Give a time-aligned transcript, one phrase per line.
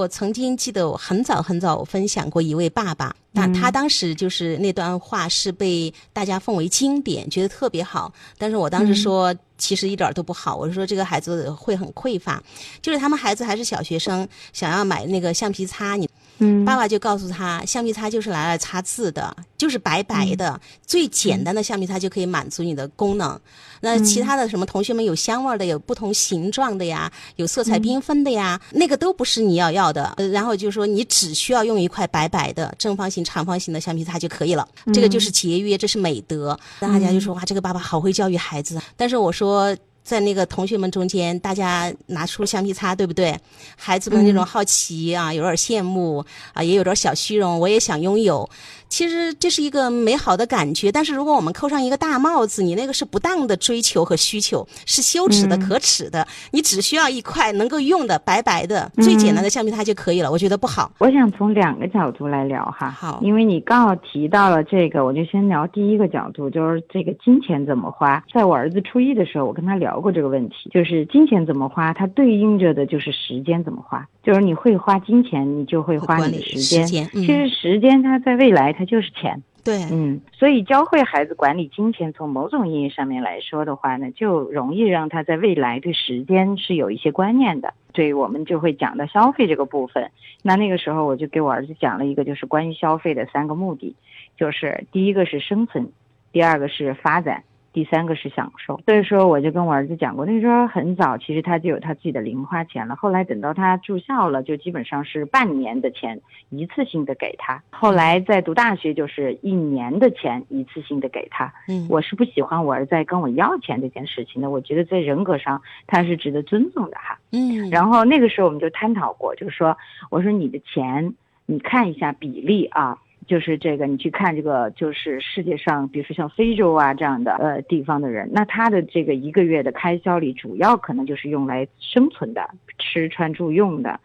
[0.00, 8.10] 我曾经记得我很早很早我分享过一位爸爸，那他当时就是那段话是被大家奉为经典，觉得特别好。
[8.38, 10.56] 但是我当时说，其实一点都不好。
[10.56, 12.42] 我是说这个孩子会很匮乏，
[12.80, 16.08] 就是他们孩子还是小学生，想要买那个橡皮擦，你。
[16.40, 23.38] 嗯，爸爸就告诉他，橡皮擦就是拿来擦字的，就是白白的，最简单的橡皮擦就可以满足你的功能。
[23.82, 30.14] 那其他的什么同学们有香味的，有不同形状的呀，有色彩缤纷的呀，那个都不是你要要的。
[30.32, 34.66] 然后就说你只需要用一块白白的正方形、长方形的橡皮擦就可以了。
[34.92, 36.58] 这个就是节约，这是美德。
[36.78, 38.80] 大家就说哇，这个爸爸好会教育孩子。
[38.96, 39.76] 但是我说。
[40.02, 43.36] 在那个同学们中间，大家拿出橡皮擦，对不对？
[43.76, 48.48] 孩子们那种好奇啊，有点羡慕啊，也有点小虚荣，我也想拥有。
[48.88, 56.26] 其实这是一个美好的感觉，但是如果我们扣上一个大帽子，你那个是不当的追求和需求，是羞耻的、可耻的。
[56.50, 60.32] 你只需要一块能够用的白白的、最简单的橡皮擦就可以了。
[60.32, 60.90] 我觉得不好。
[60.98, 68.20] 我想从两个角度来聊哈，好，因为你刚好提到了这个，我就先聊第一个角度，就是这个金钱怎么花。
[68.34, 74.06] 在我儿子初一的时候，我跟他聊过这个问题，就是金钱怎么花，它对应着的就是时间怎么花。
[74.22, 76.86] 就是你会花金钱，你就会花你的时间。
[76.86, 79.42] 其实时间它在未来它就是钱。
[79.62, 87.74] 对，嗯，所以教会孩子管理金钱，从某种意义上面来说的话呢，就容易让他在未来对时间是有一些观念的。
[87.94, 90.10] 所以我们就会讲到消费这个部分。
[90.42, 93.94] 那那个时候我就给我儿子讲了一个，就是关于消费的三个目的，
[94.38, 95.90] 就是第一个是生存，
[96.32, 97.44] 第二个是发展。
[97.72, 102.96] 第三个是享受，所以说我就跟我儿子讲过，那时候很早，其实他就有他自己的零花钱了。
[102.96, 107.62] 后来等到他住校了，就基本上是半年的钱一次性的给他。
[107.70, 111.52] 后来在读大学，就是一年的钱一次性的给他。
[111.68, 117.18] 嗯，我是不喜欢我儿子跟我要钱这件事情的，我觉得在人格上他是值得尊重的哈。
[117.30, 119.76] 嗯，然后那个时候我们就探讨过，就是说，
[120.10, 121.14] 我说你的钱，
[121.46, 122.98] 你看一下比例啊。
[123.30, 134.00] 就是这个，你去看这个，就是世界上，比如说像非洲啊这样的呃地方的人，那他的这个一个月的开销里，主要可能就是用来生存的，吃穿住用的，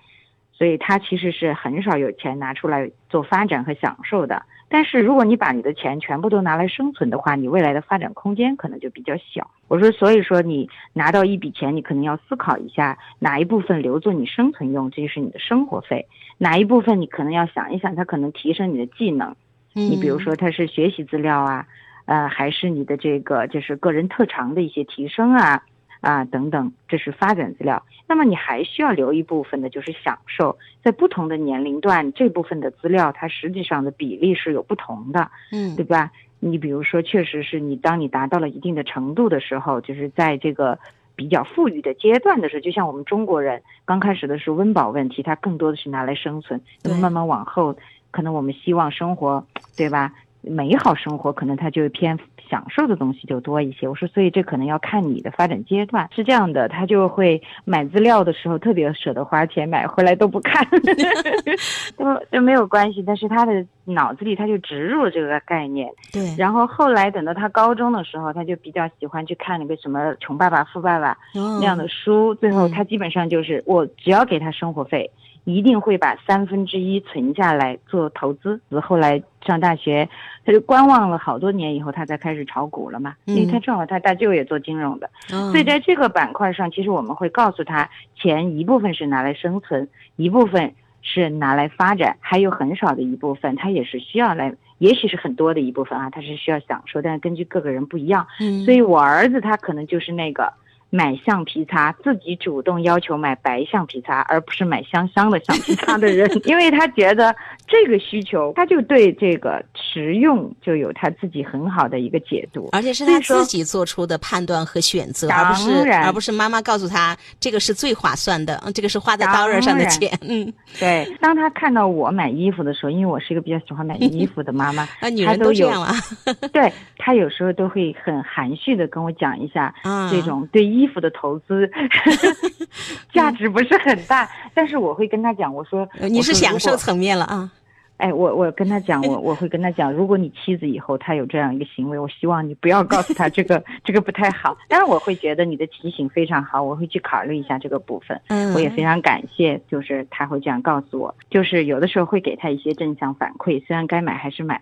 [0.57, 4.43] 所以他其实是很少有钱拿出来做发展和享受的。
[4.67, 9.51] 但是如果你把你的钱全部都拿来生存的话，你未来的发展空间可能就比较小。
[9.67, 16.05] 我说，所以说你拿到一笔钱，你可能要思考一下哪一部分留作你生存用，这就是你的生活费；
[16.39, 19.35] 哪一部分你可能要想一想，它可能提升你的技能。
[19.73, 21.67] 你比如说，它是学习资料啊，
[22.05, 25.63] 呃，还是你的这个就是个人特长的一些提升啊。
[26.05, 27.83] 啊，等等，这是发展资料。
[28.07, 30.55] 那么你还需要留一部分的，就是享受。
[30.83, 36.11] 在不同的年龄段，这部分的资料它实际上的比例是有不同的，嗯，对吧？
[36.39, 40.77] 你比如说，确实是你当你达到了一定的程度的时候，就是在这个
[41.15, 46.61] 比较富裕的阶段的时候，就像我们中国人刚开始的时候，温饱问题它更多的是拿来生存。
[46.83, 47.75] 那么慢慢往后，
[48.11, 49.43] 可能我们希望生活，
[49.75, 50.13] 对吧？
[50.49, 52.17] 美好生活，可能他就偏。
[52.47, 53.87] 享受的东西就多一些。
[53.87, 56.69] 我说，所以这可能要看你的发展阶段是这样的。
[56.69, 60.63] 他就会买资料的时候特别舍得花钱，买回来都不看，
[61.97, 63.01] 都都没有关系。
[63.01, 65.91] 但是他的脑子里他就植入了这个概念。
[66.13, 66.35] 对。
[66.37, 71.17] 然后后来等到他高中的时候，他就比较喜欢去看那个什么《穷爸爸富爸爸》
[71.59, 72.35] 那样的书。
[72.35, 75.09] 最后他基本上就是我只要给他生活费。
[75.45, 78.59] 一定会把三分之一存下来做投资。
[78.81, 80.09] 后来上大学，
[80.43, 83.15] 他就观望了好多年以后，他才开始炒股了嘛。
[83.25, 98.25] 因为他正好他大舅也做金融的，所以在这个板块上，其实我们会告诉他，钱一部分是拿来生存，一部分是拿来发展，还有很少的一部分，他也是需要来，也许是很多的一部分啊，他是需要享受，但是根据各个人不一样。
[98.65, 100.51] 所以我儿子他可能就是那个。
[100.89, 107.35] 买橡皮擦，自己主动要求买白橡皮擦，而不是买香香的橡皮擦的人，因为他觉得
[107.67, 120.17] 这个需求，他就对这个实用就有他自己很好的一个解读，而且是他自己做出的判断和选择，而不是而不是妈妈告诉他这个是最划算的，这个是花在刀刃上的钱。
[120.27, 121.05] 嗯，对。
[121.19, 125.91] 当他看到我买衣服的时候，因为我是一个比较喜欢买衣服的妈妈， 啊，女人都这样了。
[126.53, 129.73] 对他有时候都会很含蓄的跟我讲一下
[130.09, 131.69] 这种对衣服的投资
[133.13, 137.49] 价值不是很大，但是我会跟他讲，我说你是享受层面了啊。
[137.97, 144.57] 哎，我我跟他讲， 我我会跟他讲，如果你妻子以后她有这样一个行为，我希望你不要告诉她这个这个不太好。
[144.67, 148.19] 当然，我会觉得你的提醒非常好，我会去考虑一下这个部分。
[148.27, 154.59] 嗯，我也非常感谢，就是他会这样告诉我，就是有的时候会给他一些正向反馈，虽然该买还是买，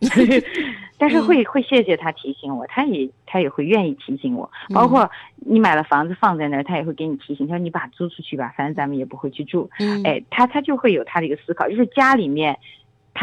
[0.99, 4.49] 但是会会谢谢他提醒我，他也他也会愿意提醒我。
[4.73, 9.67] 包括你买了房子放在那儿，他也会给你提醒，他说你把它租出去吧，反正咱们也不会去住。
[9.79, 12.55] 嗯，哎，他他就会有他的一个思考，就是家里面。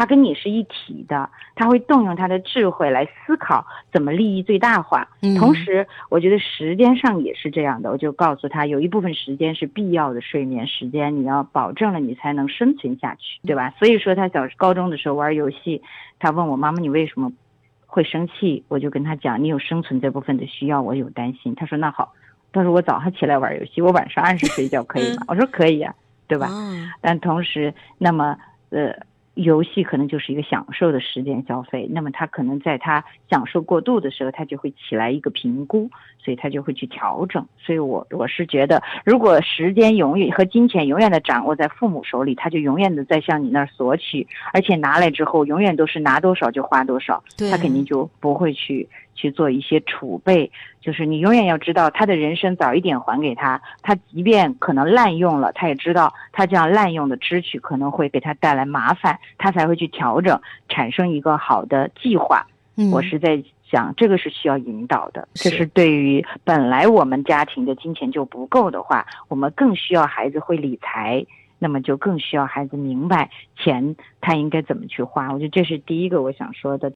[0.01, 3.63] 他跟你是一体的，他会动用他的智慧来思考
[3.93, 5.07] 怎么利益最大化。
[5.37, 7.91] 同时，我觉得时间上也是这样的。
[7.91, 13.75] 我就告诉他，有一部分时间是必要的睡眠时间，你要保证了，你才能生存下去，对吧？
[13.77, 15.83] 所以说，他小高中的时候玩游戏，
[16.17, 17.31] 他问我妈妈你为什么
[17.85, 18.63] 会生气？
[18.67, 21.53] 我就跟他讲，你有生存这部分的需要，我有担心。
[21.53, 22.11] 他说那好，
[22.51, 25.25] 他说我早上起来玩游戏，我晚上按时睡觉可以吗？
[25.27, 25.93] 我说可以啊，
[26.27, 26.49] 对吧？
[27.01, 28.35] 但同时，那么
[28.71, 28.91] 呃。
[29.35, 35.89] 游戏可能就是一个享受的时间消费，那么他可能在他享受过度的时候，他就会起来一个评估，
[36.19, 37.45] 所以他就会去调整。
[37.57, 48.87] 所以我我是觉得，如果时间永远和金钱永远的掌握在父母手里，他就永远的在向你那儿索取，而且拿来之后永远都是拿多少就花多少，他肯定就不会去。
[49.13, 62.47] 去做一些储备，就是你永远要知道他的人生早一点还给他，他即便可能滥用了，他也知道他这样滥用的支取可能会给他带来麻烦，他才会去调整，产生一个好的计划。
[62.91, 65.27] 我是在想，这个是需要引导的。
[65.33, 71.23] 这是对于本来我们家庭的金钱就不够的话，我们更需要孩子会理财，
[71.59, 75.31] 那么就更需要孩子明白钱他应该怎么去花。
[75.31, 76.89] 我觉得这是第一个我想说的。